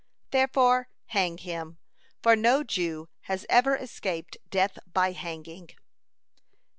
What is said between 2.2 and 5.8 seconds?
for no Jew has ever escaped death by hanging."